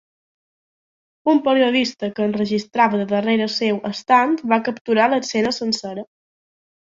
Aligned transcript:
Un 1.33 1.41
periodista 1.47 2.09
que 2.15 2.25
enregistrava 2.29 3.01
de 3.01 3.05
darrere 3.11 3.49
seu 3.57 3.77
estant 3.91 4.35
va 4.55 4.61
capturar 4.71 5.07
l’escena 5.13 5.55
sencera. 5.61 6.09